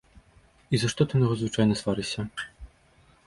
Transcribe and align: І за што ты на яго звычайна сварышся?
І 0.77 0.77
за 0.83 0.87
што 0.93 1.01
ты 1.11 1.19
на 1.19 1.23
яго 1.27 1.35
звычайна 1.43 1.77
сварышся? 1.81 2.21